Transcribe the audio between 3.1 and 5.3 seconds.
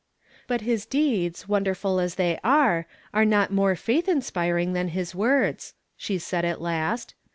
are not more faith inspiring than his